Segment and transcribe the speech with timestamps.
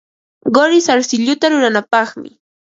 [0.55, 2.29] Quri sarsilluta ruranapaqmi.